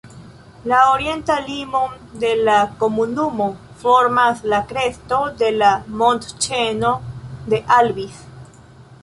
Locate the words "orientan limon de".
0.91-2.31